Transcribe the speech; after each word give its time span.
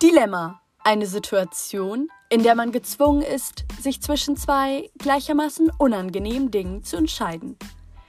Dilemma. 0.00 0.62
Eine 0.84 1.06
Situation, 1.06 2.08
in 2.30 2.44
der 2.44 2.54
man 2.54 2.70
gezwungen 2.70 3.20
ist, 3.20 3.64
sich 3.80 4.00
zwischen 4.00 4.36
zwei 4.36 4.88
gleichermaßen 4.96 5.72
unangenehmen 5.76 6.52
Dingen 6.52 6.84
zu 6.84 6.96
entscheiden. 6.96 7.58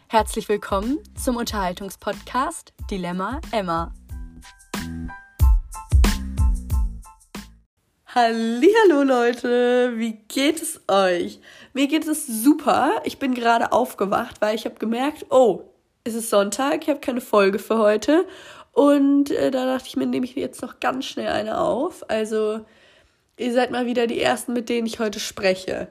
Herzlich 0.08 0.48
willkommen 0.50 1.00
zum 1.16 1.36
Unterhaltungspodcast 1.36 2.74
Dilemma 2.92 3.42
Emma. 3.52 3.92
Hallo 8.06 9.02
Leute, 9.02 9.94
wie 9.96 10.14
geht 10.28 10.62
es 10.62 10.82
euch? 10.88 11.40
Mir 11.74 11.88
geht 11.88 12.06
es 12.08 12.28
super. 12.28 13.02
Ich 13.04 13.18
bin 13.18 13.34
gerade 13.34 13.72
aufgewacht, 13.72 14.42
weil 14.42 14.54
ich 14.54 14.66
habe 14.66 14.76
gemerkt, 14.76 15.26
oh, 15.32 15.64
es 16.04 16.14
ist 16.14 16.30
Sonntag, 16.30 16.84
ich 16.84 16.90
habe 16.90 17.00
keine 17.00 17.22
Folge 17.22 17.58
für 17.58 17.80
heute 17.80 18.28
und 18.80 19.30
äh, 19.32 19.52
da 19.52 19.66
dachte 19.66 19.90
ich 19.90 19.98
mir, 19.98 20.06
nehme 20.06 20.26
ich 20.26 20.36
jetzt 20.36 20.62
noch 20.62 20.80
ganz 20.80 21.04
schnell 21.04 21.28
eine 21.28 21.60
auf. 21.60 22.10
Also, 22.10 22.62
ihr 23.36 23.52
seid 23.52 23.72
mal 23.72 23.86
wieder 23.88 24.08
die 24.08 24.22
Ersten, 24.22 24.54
mit 24.54 24.70
denen 24.70 24.88
ich 24.88 25.00
heute 25.00 25.20
spreche. 25.20 25.90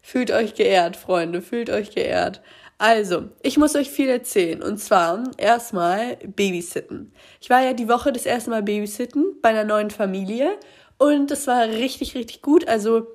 Fühlt 0.00 0.30
euch 0.30 0.54
geehrt, 0.54 0.96
Freunde, 0.96 1.42
fühlt 1.42 1.68
euch 1.68 1.90
geehrt. 1.90 2.40
Also, 2.78 3.24
ich 3.42 3.58
muss 3.58 3.76
euch 3.76 3.90
viel 3.90 4.08
erzählen. 4.08 4.62
Und 4.62 4.78
zwar 4.78 5.24
erstmal 5.36 6.16
Babysitten. 6.24 7.12
Ich 7.38 7.50
war 7.50 7.60
ja 7.62 7.74
die 7.74 7.90
Woche 7.90 8.14
das 8.14 8.24
erste 8.24 8.48
Mal 8.48 8.62
Babysitten 8.62 9.36
bei 9.42 9.50
einer 9.50 9.64
neuen 9.64 9.90
Familie. 9.90 10.58
Und 10.96 11.30
das 11.30 11.46
war 11.46 11.66
richtig, 11.66 12.14
richtig 12.14 12.40
gut. 12.40 12.66
Also, 12.66 13.08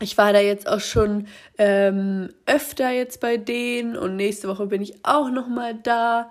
ich 0.00 0.16
war 0.16 0.32
da 0.32 0.40
jetzt 0.40 0.66
auch 0.66 0.80
schon 0.80 1.26
ähm, 1.58 2.30
öfter 2.46 2.88
jetzt 2.88 3.20
bei 3.20 3.36
denen 3.36 3.98
und 3.98 4.16
nächste 4.16 4.48
Woche 4.48 4.64
bin 4.64 4.80
ich 4.80 5.04
auch 5.04 5.28
noch 5.28 5.46
mal 5.46 5.74
da 5.74 6.30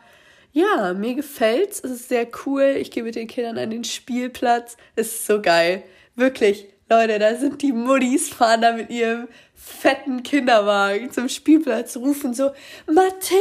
ja, 0.52 0.94
mir 0.94 1.16
gefällt's. 1.16 1.82
Es 1.84 1.92
ist 1.92 2.10
sehr 2.10 2.28
cool. 2.46 2.76
Ich 2.78 2.92
gehe 2.92 3.04
mit 3.04 3.16
den 3.16 3.28
Kindern 3.28 3.58
an 3.58 3.70
den 3.70 3.84
Spielplatz. 3.84 4.78
Es 4.96 5.08
ist 5.08 5.28
so 5.28 5.42
geil. 5.42 5.84
Wirklich, 6.16 6.68
Leute, 6.90 7.20
da 7.20 7.36
sind 7.36 7.62
die 7.62 7.72
Muddies, 7.72 8.30
fahren 8.30 8.62
da 8.62 8.74
mit 8.74 8.90
ihrem 8.90 9.28
fetten 9.54 10.24
Kinderwagen 10.24 11.12
zum 11.12 11.30
Spielplatz, 11.30 11.98
rufen 11.98 12.34
so, 12.34 12.52
Mathilda, 12.88 13.40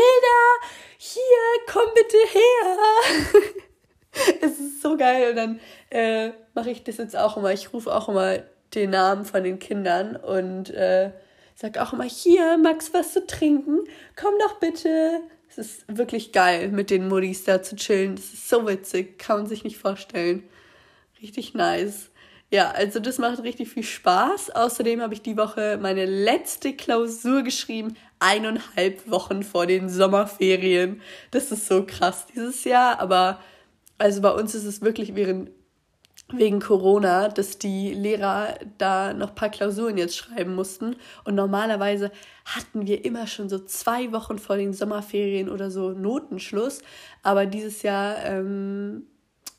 hier, 0.98 1.22
komm 1.72 1.86
bitte 1.94 2.16
her. 2.32 3.52
es 4.42 4.58
ist 4.58 4.82
so 4.82 4.96
geil. 4.96 5.30
Und 5.30 5.36
dann 5.36 5.60
äh, 5.90 6.32
mache 6.54 6.70
ich 6.70 6.84
das 6.84 6.98
jetzt 6.98 7.16
auch 7.16 7.36
immer. 7.36 7.52
Ich 7.52 7.72
rufe 7.72 7.94
auch 7.94 8.08
immer 8.08 8.38
den 8.74 8.90
Namen 8.90 9.24
von 9.24 9.42
den 9.44 9.58
Kindern 9.58 10.16
und 10.16 10.70
äh, 10.70 11.12
sag 11.54 11.78
auch 11.78 11.92
immer, 11.92 12.04
hier, 12.04 12.58
Max, 12.58 12.92
was 12.92 13.14
zu 13.14 13.26
trinken? 13.26 13.80
Komm 14.14 14.34
doch 14.40 14.58
bitte. 14.58 15.22
Es 15.58 15.78
ist 15.78 15.84
wirklich 15.88 16.30
geil, 16.30 16.68
mit 16.68 16.88
den 16.88 17.08
Muddis 17.08 17.42
da 17.42 17.60
zu 17.60 17.74
chillen. 17.74 18.14
Das 18.14 18.26
ist 18.26 18.48
so 18.48 18.64
witzig, 18.68 19.18
kann 19.18 19.38
man 19.38 19.46
sich 19.48 19.64
nicht 19.64 19.76
vorstellen. 19.76 20.44
Richtig 21.20 21.52
nice. 21.52 22.10
Ja, 22.48 22.70
also 22.70 23.00
das 23.00 23.18
macht 23.18 23.42
richtig 23.42 23.68
viel 23.68 23.82
Spaß. 23.82 24.50
Außerdem 24.50 25.02
habe 25.02 25.14
ich 25.14 25.22
die 25.22 25.36
Woche 25.36 25.76
meine 25.82 26.06
letzte 26.06 26.74
Klausur 26.74 27.42
geschrieben, 27.42 27.96
eineinhalb 28.20 29.10
Wochen 29.10 29.42
vor 29.42 29.66
den 29.66 29.88
Sommerferien. 29.88 31.02
Das 31.32 31.50
ist 31.50 31.66
so 31.66 31.84
krass 31.84 32.26
dieses 32.32 32.62
Jahr, 32.62 33.00
aber 33.00 33.40
also 33.98 34.20
bei 34.20 34.30
uns 34.30 34.54
ist 34.54 34.64
es 34.64 34.80
wirklich 34.80 35.16
während 35.16 35.50
wegen 36.32 36.60
Corona, 36.60 37.28
dass 37.28 37.58
die 37.58 37.94
Lehrer 37.94 38.54
da 38.76 39.14
noch 39.14 39.30
ein 39.30 39.34
paar 39.34 39.48
Klausuren 39.48 39.96
jetzt 39.96 40.16
schreiben 40.16 40.54
mussten. 40.54 40.96
Und 41.24 41.34
normalerweise 41.34 42.10
hatten 42.44 42.86
wir 42.86 43.04
immer 43.04 43.26
schon 43.26 43.48
so 43.48 43.58
zwei 43.58 44.12
Wochen 44.12 44.38
vor 44.38 44.56
den 44.56 44.74
Sommerferien 44.74 45.48
oder 45.48 45.70
so 45.70 45.90
Notenschluss. 45.90 46.82
Aber 47.22 47.46
dieses 47.46 47.82
Jahr 47.82 48.24
ähm, 48.24 49.06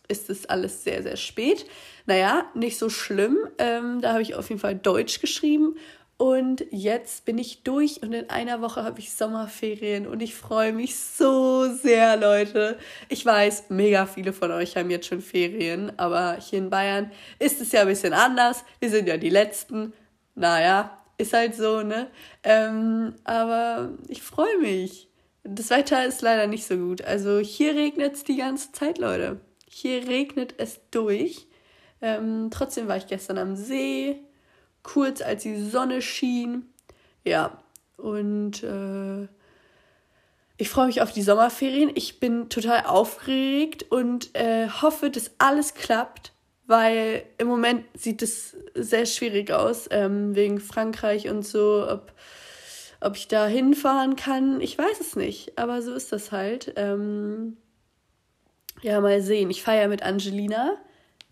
ist 0.07 0.29
es 0.29 0.45
alles 0.47 0.83
sehr, 0.83 1.01
sehr 1.01 1.17
spät. 1.17 1.65
Naja, 2.05 2.45
nicht 2.53 2.77
so 2.77 2.89
schlimm. 2.89 3.37
Ähm, 3.57 4.01
da 4.01 4.13
habe 4.13 4.21
ich 4.21 4.35
auf 4.35 4.49
jeden 4.49 4.61
Fall 4.61 4.75
Deutsch 4.75 5.21
geschrieben 5.21 5.75
und 6.19 6.65
jetzt 6.69 7.23
bin 7.23 7.37
ich 7.37 7.63
durch 7.63 8.03
und 8.03 8.11
in 8.11 8.29
einer 8.29 8.59
Woche 8.59 8.83
habe 8.83 8.99
ich 8.99 9.13
Sommerferien 9.13 10.05
und 10.05 10.21
ich 10.21 10.35
freue 10.35 10.73
mich 10.73 10.99
so 10.99 11.73
sehr, 11.73 12.17
Leute. 12.17 12.77
Ich 13.07 13.25
weiß, 13.25 13.69
mega 13.69 14.05
viele 14.05 14.33
von 14.33 14.51
euch 14.51 14.75
haben 14.75 14.89
jetzt 14.89 15.07
schon 15.07 15.21
Ferien, 15.21 15.97
aber 15.97 16.35
hier 16.35 16.59
in 16.59 16.69
Bayern 16.69 17.09
ist 17.39 17.61
es 17.61 17.71
ja 17.71 17.81
ein 17.81 17.87
bisschen 17.87 18.11
anders. 18.11 18.65
Wir 18.81 18.89
sind 18.89 19.07
ja 19.07 19.15
die 19.15 19.29
Letzten. 19.29 19.93
Naja, 20.35 20.99
ist 21.17 21.31
halt 21.31 21.55
so, 21.55 21.83
ne? 21.83 22.07
Ähm, 22.43 23.15
aber 23.23 23.93
ich 24.09 24.21
freue 24.21 24.57
mich. 24.59 25.07
Das 25.45 25.69
Wetter 25.69 26.05
ist 26.05 26.21
leider 26.21 26.47
nicht 26.47 26.65
so 26.65 26.75
gut. 26.75 27.01
Also 27.01 27.39
hier 27.39 27.75
regnet 27.75 28.15
es 28.15 28.25
die 28.25 28.35
ganze 28.35 28.73
Zeit, 28.73 28.97
Leute. 28.97 29.39
Hier 29.69 30.05
regnet 30.05 30.55
es 30.57 30.81
durch. 30.91 31.47
Ähm, 32.01 32.49
trotzdem 32.51 32.89
war 32.89 32.97
ich 32.97 33.07
gestern 33.07 33.37
am 33.37 33.55
See 33.55 34.19
kurz, 34.83 35.21
als 35.21 35.43
die 35.43 35.61
Sonne 35.61 36.01
schien. 36.01 36.69
Ja, 37.23 37.61
und 37.97 38.63
äh, 38.63 39.27
ich 40.57 40.69
freue 40.69 40.87
mich 40.87 41.01
auf 41.01 41.11
die 41.11 41.21
Sommerferien. 41.21 41.91
Ich 41.95 42.19
bin 42.19 42.49
total 42.49 42.85
aufgeregt 42.85 43.85
und 43.89 44.35
äh, 44.35 44.67
hoffe, 44.67 45.09
dass 45.09 45.31
alles 45.37 45.73
klappt, 45.73 46.33
weil 46.67 47.23
im 47.37 47.47
Moment 47.47 47.85
sieht 47.97 48.21
es 48.21 48.57
sehr 48.75 49.05
schwierig 49.05 49.51
aus, 49.51 49.87
ähm, 49.91 50.35
wegen 50.35 50.59
Frankreich 50.59 51.29
und 51.29 51.45
so, 51.45 51.87
ob, 51.89 52.13
ob 52.99 53.15
ich 53.15 53.27
da 53.27 53.47
hinfahren 53.47 54.15
kann. 54.15 54.59
Ich 54.61 54.77
weiß 54.77 54.99
es 54.99 55.15
nicht, 55.15 55.57
aber 55.57 55.81
so 55.81 55.93
ist 55.93 56.11
das 56.11 56.31
halt. 56.31 56.73
Ähm, 56.75 57.57
ja, 58.81 58.99
mal 59.01 59.21
sehen. 59.21 59.49
Ich 59.49 59.63
feiere 59.63 59.87
mit 59.87 60.03
Angelina 60.03 60.77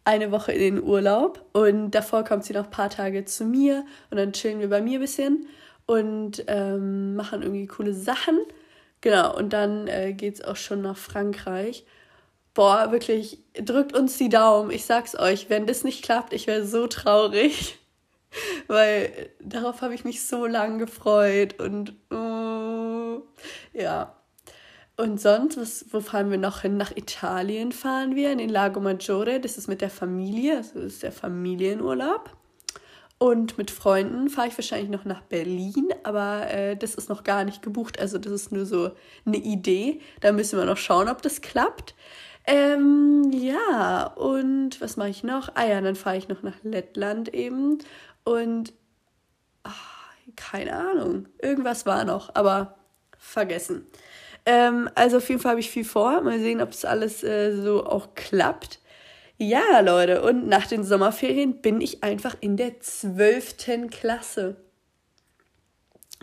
eine 0.07 0.31
Woche 0.31 0.53
in 0.53 0.75
den 0.75 0.83
Urlaub 0.83 1.43
und 1.51 1.91
davor 1.91 2.23
kommt 2.23 2.45
sie 2.45 2.53
noch 2.53 2.63
ein 2.63 2.71
paar 2.71 2.89
Tage 2.89 3.25
zu 3.25 3.43
mir 3.43 3.85
und 4.09 4.15
dann 4.15 4.31
chillen 4.31 4.61
wir 4.61 4.69
bei 4.69 4.81
mir 4.81 4.99
ein 4.99 5.01
bisschen 5.01 5.47
und 5.85 6.45
ähm, 6.47 7.15
machen 7.15 7.41
irgendwie 7.41 7.67
coole 7.67 7.93
Sachen. 7.93 8.39
Genau, 9.01 9.35
und 9.35 9.51
dann 9.51 9.87
äh, 9.87 10.13
geht 10.13 10.35
es 10.35 10.41
auch 10.41 10.55
schon 10.55 10.81
nach 10.81 10.95
Frankreich. 10.95 11.85
Boah, 12.53 12.91
wirklich, 12.93 13.39
drückt 13.53 13.93
uns 13.93 14.17
die 14.17 14.29
Daumen. 14.29 14.71
Ich 14.71 14.85
sag's 14.85 15.13
euch, 15.19 15.49
wenn 15.49 15.67
das 15.67 15.83
nicht 15.83 16.03
klappt, 16.05 16.31
ich 16.31 16.47
wäre 16.47 16.65
so 16.65 16.87
traurig. 16.87 17.77
Weil 18.67 19.29
darauf 19.41 19.81
habe 19.81 19.93
ich 19.93 20.05
mich 20.05 20.25
so 20.25 20.45
lange 20.45 20.77
gefreut 20.77 21.59
und 21.59 21.93
oh, 22.11 23.23
ja, 23.73 24.16
und 24.97 25.21
sonst, 25.21 25.57
was, 25.57 25.85
wo 25.91 26.01
fahren 26.01 26.31
wir 26.31 26.39
noch 26.39 26.61
hin? 26.61 26.75
Nach 26.75 26.91
Italien 26.95 27.71
fahren 27.71 28.15
wir, 28.15 28.31
in 28.31 28.39
den 28.39 28.49
Lago 28.49 28.79
Maggiore. 28.79 29.39
Das 29.39 29.57
ist 29.57 29.67
mit 29.67 29.81
der 29.81 29.91
Familie, 29.91 30.57
also 30.57 30.81
das 30.81 30.93
ist 30.93 31.03
der 31.03 31.11
Familienurlaub. 31.11 32.35
Und 33.19 33.57
mit 33.57 33.71
Freunden 33.71 34.29
fahre 34.29 34.47
ich 34.47 34.57
wahrscheinlich 34.57 34.89
noch 34.89 35.05
nach 35.05 35.21
Berlin, 35.21 35.89
aber 36.03 36.49
äh, 36.51 36.75
das 36.75 36.95
ist 36.95 37.09
noch 37.09 37.23
gar 37.23 37.43
nicht 37.43 37.61
gebucht. 37.61 37.99
Also 37.99 38.17
das 38.17 38.31
ist 38.33 38.51
nur 38.51 38.65
so 38.65 38.91
eine 39.25 39.37
Idee. 39.37 40.01
Da 40.21 40.31
müssen 40.31 40.57
wir 40.57 40.65
noch 40.65 40.77
schauen, 40.77 41.09
ob 41.09 41.21
das 41.21 41.41
klappt. 41.41 41.95
Ähm, 42.45 43.31
ja, 43.33 44.07
und 44.07 44.81
was 44.81 44.97
mache 44.97 45.09
ich 45.09 45.23
noch? 45.23 45.49
Ah 45.55 45.65
ja, 45.65 45.81
dann 45.81 45.95
fahre 45.95 46.17
ich 46.17 46.27
noch 46.27 46.41
nach 46.41 46.63
Lettland 46.63 47.33
eben. 47.33 47.79
Und 48.23 48.73
ach, 49.63 50.11
keine 50.35 50.75
Ahnung, 50.75 51.27
irgendwas 51.39 51.85
war 51.85 52.03
noch, 52.03 52.33
aber 52.35 52.77
vergessen. 53.17 53.85
Ähm, 54.47 54.89
also 54.95 55.17
auf 55.17 55.27
jeden 55.27 55.41
Fall 55.41 55.51
habe 55.51 55.59
ich 55.59 55.69
viel 55.69 55.83
vor. 55.83 56.21
Mal 56.21 56.39
sehen, 56.39 56.61
ob 56.61 56.71
es 56.71 56.85
alles 56.85 57.21
äh, 57.21 57.53
so 57.53 57.85
auch 57.85 58.15
klappt. 58.15 58.79
Ja, 59.37 59.81
Leute, 59.81 60.23
und 60.23 60.47
nach 60.47 60.67
den 60.67 60.85
Sommerferien 60.85 61.61
bin 61.61 61.81
ich 61.81 62.01
einfach 62.01 62.35
in 62.39 62.55
der 62.55 62.79
zwölften 62.79 63.89
Klasse 63.89 64.55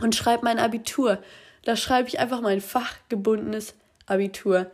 und 0.00 0.16
schreibe 0.16 0.44
mein 0.44 0.58
Abitur. 0.58 1.18
Da 1.64 1.76
schreibe 1.76 2.08
ich 2.08 2.18
einfach 2.18 2.40
mein 2.40 2.62
fachgebundenes 2.62 3.74
Abitur. 4.06 4.70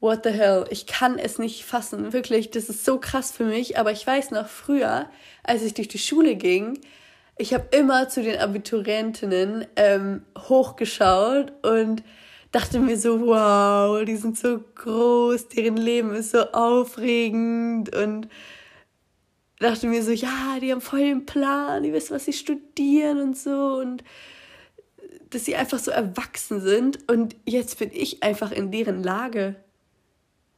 What 0.00 0.24
the 0.24 0.30
hell? 0.30 0.66
Ich 0.68 0.86
kann 0.86 1.18
es 1.18 1.38
nicht 1.38 1.64
fassen. 1.64 2.12
Wirklich, 2.12 2.50
das 2.50 2.68
ist 2.68 2.84
so 2.84 3.00
krass 3.00 3.32
für 3.32 3.44
mich. 3.44 3.78
Aber 3.78 3.92
ich 3.92 4.06
weiß 4.06 4.30
noch 4.30 4.46
früher, 4.46 5.08
als 5.42 5.62
ich 5.62 5.72
durch 5.72 5.88
die 5.88 5.98
Schule 5.98 6.36
ging, 6.36 6.78
ich 7.38 7.54
habe 7.54 7.68
immer 7.70 8.08
zu 8.10 8.22
den 8.22 8.38
Abiturientinnen 8.38 9.66
ähm, 9.76 10.22
hochgeschaut 10.36 11.52
und 11.64 12.02
dachte 12.50 12.80
mir 12.80 12.98
so, 12.98 13.20
wow, 13.20 14.04
die 14.04 14.16
sind 14.16 14.38
so 14.38 14.60
groß, 14.74 15.48
deren 15.48 15.76
Leben 15.76 16.14
ist 16.14 16.32
so 16.32 16.40
aufregend 16.52 17.94
und 17.94 18.28
dachte 19.58 19.86
mir 19.86 20.02
so, 20.02 20.12
ja, 20.12 20.58
die 20.60 20.72
haben 20.72 20.80
voll 20.80 21.00
den 21.00 21.26
Plan, 21.26 21.82
die 21.82 21.92
wissen, 21.92 22.14
was 22.14 22.24
sie 22.24 22.32
studieren 22.32 23.20
und 23.20 23.36
so 23.36 23.78
und 23.80 24.04
dass 25.30 25.44
sie 25.44 25.56
einfach 25.56 25.78
so 25.78 25.90
erwachsen 25.90 26.60
sind 26.60 27.10
und 27.10 27.36
jetzt 27.44 27.78
bin 27.78 27.90
ich 27.92 28.22
einfach 28.22 28.50
in 28.50 28.70
deren 28.70 29.02
Lage. 29.02 29.56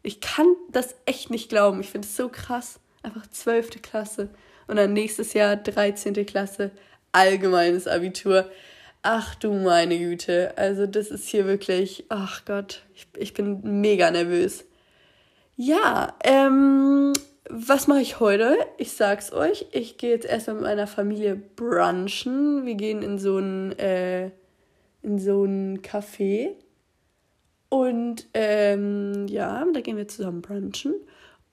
Ich 0.03 0.21
kann 0.21 0.47
das 0.71 0.95
echt 1.07 1.31
nicht 1.31 1.49
glauben. 1.49 1.81
Ich 1.81 1.91
finde 1.91 2.07
es 2.07 2.17
so 2.17 2.29
krass. 2.29 2.81
Einfach 3.03 3.27
zwölfte 3.31 3.79
Klasse 3.81 4.29
und 4.67 4.77
dann 4.77 4.93
nächstes 4.93 5.33
Jahr 5.33 5.57
13. 5.57 6.15
Klasse, 6.27 6.71
allgemeines 7.13 7.87
Abitur. 7.87 8.49
Ach 9.02 9.35
du 9.35 9.52
meine 9.52 9.99
Güte. 9.99 10.56
Also 10.58 10.87
das 10.87 11.11
ist 11.11 11.29
hier 11.29 11.47
wirklich, 11.47 12.05
ach 12.08 12.44
Gott, 12.44 12.82
ich, 12.94 13.06
ich 13.17 13.35
bin 13.35 13.81
mega 13.81 14.11
nervös. 14.11 14.64
Ja, 15.56 16.14
ähm, 16.23 17.12
was 17.49 17.87
mache 17.87 18.00
ich 18.00 18.20
heute? 18.20 18.56
Ich 18.79 18.93
sag's 18.93 19.32
euch. 19.32 19.67
Ich 19.73 19.99
gehe 19.99 20.11
jetzt 20.11 20.26
erstmal 20.26 20.56
mit 20.56 20.64
meiner 20.64 20.87
Familie 20.87 21.35
brunchen. 21.35 22.67
Wir 22.67 22.75
gehen 22.75 23.02
in 23.02 23.19
so 23.19 23.38
ein, 23.38 23.79
äh, 23.79 24.31
in 25.03 25.19
so 25.19 25.44
ein 25.44 25.81
Café. 25.82 26.50
Und 27.70 28.26
ähm, 28.35 29.26
ja, 29.29 29.64
da 29.73 29.81
gehen 29.81 29.96
wir 29.96 30.08
zusammen 30.08 30.43
brunchen. 30.43 30.94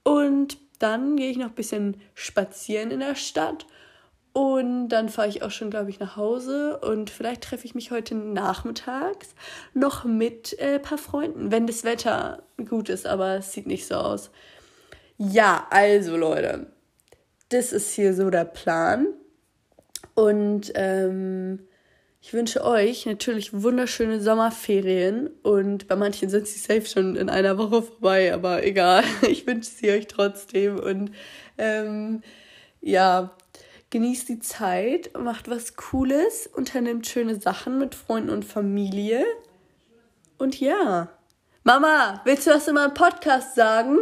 Und 0.03 0.57
dann 0.79 1.15
gehe 1.15 1.31
ich 1.31 1.38
noch 1.38 1.47
ein 1.47 1.55
bisschen 1.55 1.97
spazieren 2.13 2.91
in 2.91 3.00
der 3.00 3.15
Stadt. 3.15 3.65
Und 4.38 4.89
dann 4.89 5.10
fahre 5.10 5.30
ich 5.30 5.42
auch 5.42 5.50
schon, 5.50 5.72
glaube 5.72 5.89
ich, 5.89 6.00
nach 6.00 6.16
Hause. 6.16 6.78
Und 6.78 7.10
vielleicht 7.10 7.42
treffe 7.42 7.66
ich 7.66 7.74
mich 7.74 7.89
heute 7.89 8.13
nachmittags 8.13 9.34
noch 9.74 10.06
mit 10.06 10.56
ein 10.62 10.75
äh, 10.75 10.80
paar 10.80 11.00
Freunden, 11.00 11.51
wenn 11.51 11.66
das 11.66 11.84
Wetter 11.84 12.44
gut 12.69 12.89
ist, 12.89 13.07
aber 13.07 13.38
es 13.38 13.51
sieht 13.51 13.66
nicht 13.66 13.88
so 13.88 13.95
aus. 13.95 14.30
Ja, 15.18 15.66
also 15.72 16.16
Leute, 16.18 16.68
das 17.50 17.74
ist 17.74 17.92
hier 17.94 18.13
so 18.13 18.30
der 18.30 18.45
Plan. 18.45 19.07
Und 20.13 20.72
ähm, 20.75 21.68
ich 22.22 22.31
wünsche 22.31 22.63
euch 22.63 23.07
natürlich 23.07 23.60
wunderschöne 23.60 24.22
Sommerferien. 24.22 25.31
Und 25.42 25.88
bei 25.88 25.95
manchen 25.95 26.30
sind 26.30 26.48
sie 26.48 26.60
safe 26.60 26.86
schon 26.86 27.16
in 27.16 27.31
einer 27.31 27.57
Woche 27.57 27.81
vorbei, 27.81 28.31
aber 28.36 28.63
egal. 28.63 29.04
Ich 29.28 29.48
wünsche 29.48 29.72
sie 29.72 29.89
euch 29.89 30.06
trotzdem. 30.06 30.78
Und 30.78 31.10
ähm, 31.57 32.22
ja, 32.81 33.36
genießt 33.89 34.30
die 34.30 34.39
Zeit, 34.39 35.12
macht 35.18 35.50
was 35.50 35.75
Cooles, 35.75 36.48
unternimmt 36.48 37.07
schöne 37.07 37.39
Sachen 37.39 37.78
mit 37.80 37.95
Freunden 37.95 38.30
und 38.30 38.45
Familie. 38.45 39.25
Und 40.38 40.60
ja. 40.60 41.10
Mama, 41.63 42.22
willst 42.25 42.48
du 42.48 42.51
was 42.51 42.68
in 42.68 42.75
meinem 42.75 42.94
Podcast 42.94 43.56
sagen? 43.56 43.98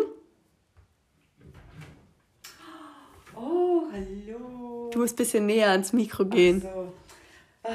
Oh, 3.36 3.84
hallo. 3.92 4.90
Du 4.92 5.00
musst 5.00 5.16
ein 5.16 5.18
bisschen 5.18 5.46
näher 5.46 5.72
ans 5.72 5.94
Mikro 5.94 6.26
gehen. 6.26 6.62
So. 6.62 6.92
Ah, 7.64 7.72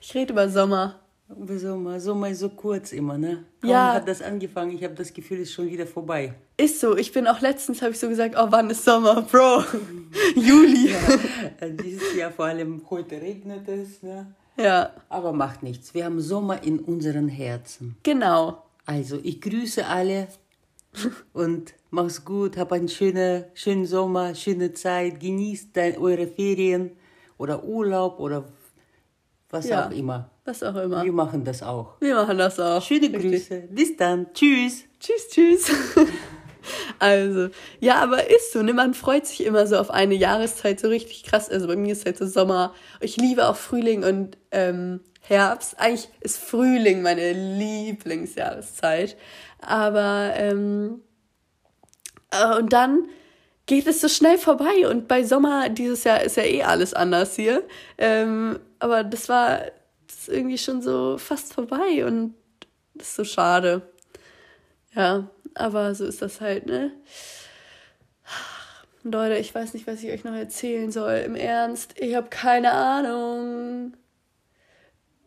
Ich 0.00 0.14
rede 0.14 0.32
über 0.32 0.48
Sommer. 0.48 1.00
Über 1.28 1.58
Sommer. 1.58 1.98
Sommer 2.00 2.28
ist 2.30 2.40
so 2.40 2.48
kurz 2.50 2.92
immer, 2.92 3.18
ne? 3.18 3.44
Kaum 3.60 3.70
Ja. 3.70 3.94
hat 3.94 4.06
das 4.08 4.22
angefangen, 4.22 4.72
ich 4.76 4.84
habe 4.84 4.94
das 4.94 5.12
Gefühl, 5.12 5.38
es 5.40 5.48
ist 5.48 5.54
schon 5.54 5.66
wieder 5.68 5.86
vorbei. 5.86 6.34
Ist 6.56 6.80
so. 6.80 6.96
Ich 6.96 7.12
bin 7.12 7.26
auch 7.26 7.40
letztens, 7.40 7.82
habe 7.82 7.92
ich 7.92 7.98
so 7.98 8.08
gesagt, 8.08 8.34
oh, 8.38 8.46
wann 8.50 8.70
ist 8.70 8.84
Sommer? 8.84 9.22
Bro, 9.22 9.64
Juli. 10.36 10.90
Äh, 11.60 11.72
Dieses 11.72 12.14
Jahr 12.14 12.30
vor 12.30 12.46
allem 12.46 12.82
heute 12.90 13.20
regnet 13.20 13.68
es, 13.68 14.02
ne? 14.02 14.32
Ja, 14.58 14.90
Aber 15.08 15.32
macht 15.32 15.62
nichts. 15.62 15.92
Wir 15.94 16.04
haben 16.06 16.20
Sommer 16.20 16.62
in 16.62 16.78
unseren 16.80 17.28
Herzen. 17.28 17.96
genau. 18.02 18.62
Also, 18.88 19.18
ich 19.20 19.40
grüße 19.40 19.84
alle 19.84 20.28
und 21.32 21.74
mach's 21.90 22.24
gut. 22.24 22.56
Hab 22.56 22.70
einen 22.70 22.88
schönen, 22.88 23.44
schönen 23.54 23.84
Sommer, 23.84 24.32
schöne 24.36 24.72
Zeit. 24.74 25.18
Genießt 25.18 25.70
dein, 25.76 25.98
eure 25.98 26.28
Ferien 26.28 26.92
oder 27.36 27.64
Urlaub 27.64 28.20
oder 28.20 28.44
was 29.50 29.68
Ja. 29.68 29.88
auch 29.88 29.90
immer. 29.90 30.30
Was 30.46 30.62
auch 30.62 30.76
immer. 30.76 31.04
Wir 31.04 31.12
machen 31.12 31.44
das 31.44 31.62
auch. 31.62 32.00
Wir 32.00 32.14
machen 32.14 32.38
das 32.38 32.60
auch. 32.60 32.80
Schöne 32.80 33.08
Richtig. 33.12 33.20
Grüße. 33.20 33.68
Bis 33.70 33.96
dann. 33.96 34.32
Tschüss. 34.32 34.84
Tschüss, 35.00 35.28
tschüss. 35.28 35.70
Also, 36.98 37.48
ja, 37.78 38.02
aber 38.02 38.28
ist 38.28 38.52
so, 38.52 38.60
ne? 38.60 38.72
Man 38.72 38.92
freut 38.94 39.24
sich 39.24 39.44
immer 39.44 39.68
so 39.68 39.76
auf 39.78 39.90
eine 39.90 40.14
Jahreszeit 40.14 40.80
so 40.80 40.88
richtig 40.88 41.22
krass. 41.22 41.48
Also 41.48 41.68
bei 41.68 41.76
mir 41.76 41.92
ist 41.92 42.06
halt 42.06 42.18
so 42.18 42.26
Sommer. 42.26 42.74
Ich 43.00 43.16
liebe 43.16 43.46
auch 43.46 43.54
Frühling 43.54 44.02
und 44.02 44.36
ähm, 44.50 45.00
Herbst. 45.20 45.78
Eigentlich 45.78 46.08
ist 46.20 46.38
Frühling 46.38 47.02
meine 47.02 47.32
Lieblingsjahreszeit. 47.32 49.16
Aber, 49.60 50.32
ähm, 50.36 51.02
äh, 52.30 52.58
und 52.58 52.72
dann 52.72 53.08
geht 53.66 53.86
es 53.86 54.00
so 54.00 54.08
schnell 54.08 54.38
vorbei. 54.38 54.88
Und 54.88 55.08
bei 55.08 55.22
Sommer 55.24 55.68
dieses 55.68 56.04
Jahr 56.04 56.22
ist 56.22 56.36
ja 56.36 56.44
eh 56.44 56.62
alles 56.62 56.94
anders 56.94 57.36
hier. 57.36 57.62
Ähm, 57.98 58.58
aber 58.78 59.04
das 59.04 59.28
war 59.28 59.60
ist 60.26 60.34
irgendwie 60.34 60.58
schon 60.58 60.82
so 60.82 61.18
fast 61.18 61.54
vorbei 61.54 62.04
und 62.04 62.34
das 62.94 63.08
ist 63.08 63.16
so 63.16 63.24
schade. 63.24 63.82
Ja, 64.94 65.30
aber 65.54 65.94
so 65.94 66.04
ist 66.04 66.22
das 66.22 66.40
halt, 66.40 66.66
ne? 66.66 66.92
Leute, 69.02 69.36
ich 69.36 69.54
weiß 69.54 69.74
nicht, 69.74 69.86
was 69.86 70.02
ich 70.02 70.10
euch 70.10 70.24
noch 70.24 70.34
erzählen 70.34 70.90
soll. 70.90 71.22
Im 71.24 71.36
Ernst, 71.36 71.94
ich 71.96 72.16
habe 72.16 72.28
keine 72.28 72.72
Ahnung. 72.72 73.96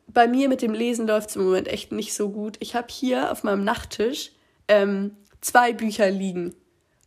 Bei 0.07 0.27
mir 0.27 0.49
mit 0.49 0.61
dem 0.61 0.73
Lesen 0.73 1.07
läuft 1.07 1.29
es 1.29 1.35
im 1.37 1.45
Moment 1.45 1.67
echt 1.67 1.91
nicht 1.91 2.13
so 2.13 2.29
gut. 2.29 2.57
Ich 2.59 2.75
habe 2.75 2.87
hier 2.89 3.31
auf 3.31 3.43
meinem 3.43 3.63
Nachttisch 3.63 4.31
ähm, 4.67 5.15
zwei 5.39 5.71
Bücher 5.71 6.09
liegen. 6.09 6.55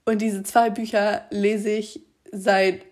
Und 0.06 0.22
diese 0.22 0.42
zwei 0.44 0.70
Bücher 0.70 1.26
lese 1.30 1.70
ich 1.70 2.00
seit 2.30 2.86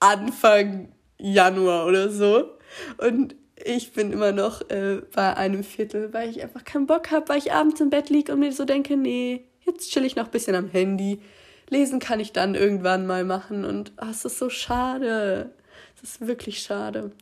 Anfang 0.00 0.92
Januar 1.18 1.86
oder 1.86 2.10
so. 2.10 2.58
Und 2.98 3.34
ich 3.64 3.92
bin 3.92 4.12
immer 4.12 4.32
noch 4.32 4.68
äh, 4.70 5.02
bei 5.14 5.36
einem 5.36 5.64
Viertel, 5.64 6.12
weil 6.12 6.30
ich 6.30 6.42
einfach 6.42 6.64
keinen 6.64 6.86
Bock 6.86 7.10
habe, 7.10 7.28
weil 7.28 7.38
ich 7.38 7.52
abends 7.52 7.80
im 7.80 7.90
Bett 7.90 8.10
liege 8.10 8.32
und 8.32 8.40
mir 8.40 8.52
so 8.52 8.64
denke, 8.64 8.96
nee, 8.96 9.44
jetzt 9.66 9.90
chill 9.90 10.04
ich 10.04 10.16
noch 10.16 10.26
ein 10.26 10.30
bisschen 10.30 10.54
am 10.54 10.68
Handy. 10.68 11.20
Lesen 11.68 11.98
kann 11.98 12.20
ich 12.20 12.32
dann 12.32 12.54
irgendwann 12.54 13.06
mal 13.06 13.24
machen 13.24 13.64
und 13.64 13.92
oh, 14.00 14.06
es 14.10 14.24
ist 14.24 14.38
so 14.38 14.48
schade. 14.48 15.50
Es 15.96 16.10
ist 16.10 16.26
wirklich 16.26 16.62
schade. 16.62 17.12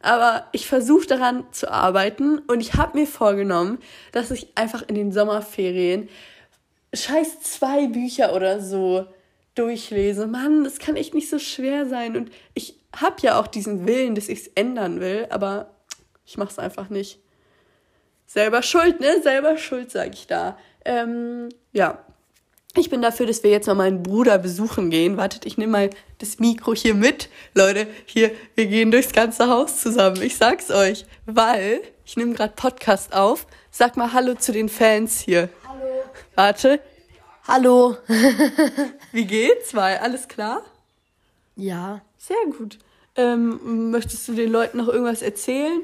Aber 0.00 0.46
ich 0.52 0.66
versuche 0.66 1.06
daran 1.06 1.46
zu 1.52 1.70
arbeiten 1.70 2.38
und 2.38 2.60
ich 2.60 2.74
habe 2.74 2.98
mir 2.98 3.06
vorgenommen, 3.06 3.78
dass 4.10 4.30
ich 4.30 4.48
einfach 4.56 4.82
in 4.82 4.96
den 4.96 5.12
Sommerferien 5.12 6.08
scheiß 6.92 7.40
zwei 7.40 7.86
Bücher 7.86 8.34
oder 8.34 8.60
so 8.60 9.06
durchlese. 9.54 10.26
Mann, 10.26 10.64
das 10.64 10.78
kann 10.78 10.96
echt 10.96 11.14
nicht 11.14 11.30
so 11.30 11.38
schwer 11.38 11.86
sein. 11.86 12.16
Und 12.16 12.32
ich 12.54 12.74
habe 12.96 13.16
ja 13.20 13.38
auch 13.40 13.46
diesen 13.46 13.86
Willen, 13.86 14.14
dass 14.14 14.28
ich 14.28 14.40
es 14.40 14.48
ändern 14.48 15.00
will, 15.00 15.26
aber 15.30 15.70
ich 16.24 16.36
mache 16.36 16.50
es 16.50 16.58
einfach 16.58 16.88
nicht. 16.88 17.18
Selber 18.26 18.62
schuld, 18.62 19.00
ne? 19.00 19.20
Selber 19.22 19.58
schuld, 19.58 19.90
sage 19.90 20.12
ich 20.14 20.26
da. 20.26 20.58
Ähm, 20.84 21.48
ja. 21.72 22.04
Ich 22.74 22.88
bin 22.88 23.02
dafür, 23.02 23.26
dass 23.26 23.42
wir 23.42 23.50
jetzt 23.50 23.66
mal 23.66 23.74
meinen 23.74 24.02
Bruder 24.02 24.38
besuchen 24.38 24.88
gehen. 24.88 25.18
Wartet, 25.18 25.44
ich 25.44 25.58
nehme 25.58 25.72
mal 25.72 25.90
das 26.18 26.38
Mikro 26.38 26.74
hier 26.74 26.94
mit. 26.94 27.28
Leute, 27.52 27.86
hier, 28.06 28.30
wir 28.54 28.66
gehen 28.66 28.90
durchs 28.90 29.12
ganze 29.12 29.48
Haus 29.48 29.82
zusammen. 29.82 30.22
Ich 30.22 30.38
sag's 30.38 30.70
euch, 30.70 31.04
weil 31.26 31.82
ich 32.06 32.16
nehme 32.16 32.32
gerade 32.32 32.54
Podcast 32.56 33.12
auf. 33.12 33.46
Sag 33.70 33.98
mal 33.98 34.14
Hallo 34.14 34.34
zu 34.34 34.52
den 34.52 34.70
Fans 34.70 35.20
hier. 35.20 35.50
Hallo. 35.68 36.02
Warte, 36.34 36.80
Hallo. 37.48 37.96
wie 39.12 39.24
geht's? 39.24 39.74
Weil 39.74 39.98
alles 39.98 40.28
klar? 40.28 40.62
Ja. 41.56 42.00
Sehr 42.16 42.36
gut. 42.56 42.78
Ähm, 43.16 43.90
möchtest 43.90 44.28
du 44.28 44.34
den 44.34 44.50
Leuten 44.50 44.78
noch 44.78 44.88
irgendwas 44.88 45.22
erzählen? 45.22 45.82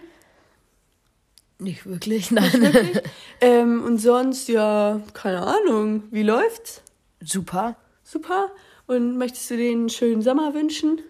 Nicht 1.58 1.86
wirklich, 1.86 2.30
nein. 2.30 2.52
Wirklich? 2.52 3.02
ähm, 3.40 3.82
und 3.84 3.98
sonst, 3.98 4.48
ja, 4.48 5.00
keine 5.12 5.42
Ahnung. 5.42 6.04
Wie 6.10 6.22
läuft's? 6.22 6.82
Super. 7.20 7.76
Super. 8.04 8.50
Und 8.86 9.18
möchtest 9.18 9.50
du 9.50 9.56
denen 9.56 9.80
einen 9.80 9.88
schönen 9.90 10.22
Sommer 10.22 10.54
wünschen? 10.54 11.00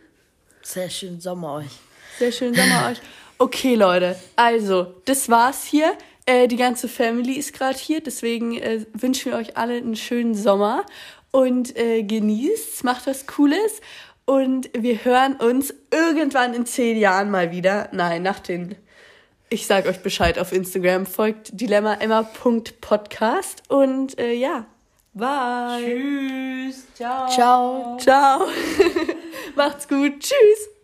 Sehr 0.62 0.90
schönen 0.90 1.20
Sommer 1.20 1.54
euch. 1.54 1.78
Sehr 2.18 2.32
schönen 2.32 2.54
Sommer 2.54 2.88
euch. 2.90 2.98
Okay, 3.38 3.76
Leute. 3.76 4.16
Also, 4.34 4.94
das 5.04 5.28
war's 5.28 5.64
hier. 5.64 5.96
Äh, 6.26 6.48
die 6.48 6.56
ganze 6.56 6.88
Family 6.88 7.34
ist 7.34 7.52
gerade 7.52 7.78
hier. 7.78 8.00
Deswegen 8.00 8.56
äh, 8.58 8.84
wünschen 8.94 9.30
wir 9.32 9.38
euch 9.38 9.56
alle 9.56 9.74
einen 9.74 9.96
schönen 9.96 10.34
Sommer. 10.34 10.84
Und 11.30 11.76
äh, 11.76 12.02
genießt, 12.02 12.82
macht 12.84 13.06
was 13.06 13.26
Cooles. 13.26 13.80
Und 14.24 14.70
wir 14.76 15.04
hören 15.04 15.36
uns 15.36 15.72
irgendwann 15.92 16.52
in 16.52 16.66
zehn 16.66 16.98
Jahren 16.98 17.30
mal 17.30 17.52
wieder. 17.52 17.90
Nein, 17.92 18.22
nach 18.22 18.40
den. 18.40 18.74
Ich 19.50 19.66
sag 19.66 19.86
euch 19.86 20.00
Bescheid 20.00 20.38
auf 20.38 20.52
Instagram. 20.52 21.06
Folgt 21.06 21.58
dilemmaemma.podcast. 21.58 23.62
Und 23.68 24.18
äh, 24.18 24.34
ja, 24.34 24.66
bye. 25.14 25.82
Tschüss. 25.82 26.84
Ciao. 26.94 27.28
Ciao. 27.28 27.96
Ciao. 27.98 28.46
Macht's 29.56 29.88
gut. 29.88 30.20
Tschüss. 30.20 30.77